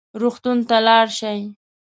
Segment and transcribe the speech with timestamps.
[0.21, 1.39] روغتون ته لاړ شئ